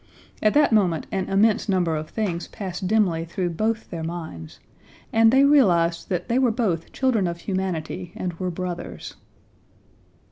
[0.41, 4.59] At that moment an immense number of things passed dimly through both their minds,
[5.13, 9.13] and they realized that they were both children of humanity and were brothers.